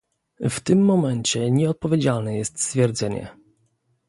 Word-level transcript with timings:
W 0.49 0.59
tym 0.59 0.81
momencie 0.85 1.51
nieodpowiedzialne 1.51 2.37
jest 2.37 2.61
stwierdzenie 2.63 3.37